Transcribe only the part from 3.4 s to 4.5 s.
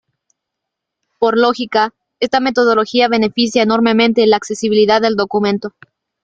enormemente la